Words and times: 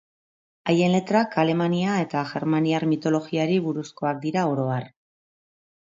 Haien 0.71 0.95
letrak 0.97 1.37
Alemania 1.41 1.99
eta 2.05 2.25
germaniar 2.31 2.89
mitologiari 2.95 3.61
buruzkoak 3.69 4.23
dira 4.29 4.51
oro 4.57 4.71
har. 4.79 4.93